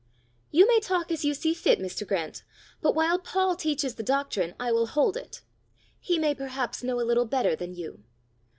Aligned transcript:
"You 0.49 0.65
may 0.67 0.79
talk 0.79 1.11
as 1.11 1.23
you 1.23 1.35
see 1.35 1.53
fit, 1.53 1.77
Mr. 1.77 2.07
Grant, 2.07 2.43
but 2.81 2.95
while 2.95 3.19
Paul 3.19 3.55
teaches 3.55 3.93
the 3.93 4.01
doctrine, 4.01 4.55
I 4.59 4.71
will 4.71 4.87
hold 4.87 5.15
it; 5.15 5.43
he 5.99 6.17
may 6.17 6.33
perhaps 6.33 6.81
know 6.81 6.99
a 6.99 7.05
little 7.05 7.25
better 7.25 7.55
than 7.55 7.75
you." 7.75 8.03